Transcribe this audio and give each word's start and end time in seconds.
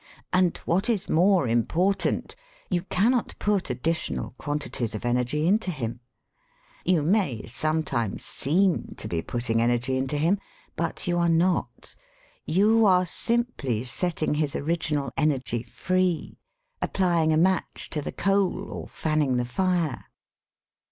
And, 0.33 0.57
what 0.65 0.89
is 0.89 1.07
more 1.11 1.47
important, 1.47 2.35
you 2.71 2.81
cannot 2.89 3.35
put 3.37 3.69
additional 3.69 4.31
quantities 4.39 4.95
of 4.95 5.05
energy 5.05 5.47
into 5.47 5.69
him. 5.69 5.99
You 6.83 7.03
may 7.03 7.43
sometimes 7.45 8.25
seem 8.25 8.95
to 8.97 9.07
be 9.07 9.21
putting 9.21 9.61
energy 9.61 9.97
into 9.97 10.17
him, 10.17 10.39
but 10.75 11.05
you 11.05 11.19
are 11.19 11.29
not; 11.29 11.95
you 12.47 12.83
are 12.87 13.05
simply 13.05 13.83
setting 13.83 14.33
his 14.33 14.55
original 14.55 15.11
energy 15.17 15.61
free, 15.61 16.39
applying 16.81 17.31
a 17.31 17.37
match 17.37 17.87
to 17.91 18.01
the 18.01 18.11
coal 18.11 18.71
or 18.71 18.87
fanning 18.87 19.37
the 19.37 19.45
fire. 19.45 20.05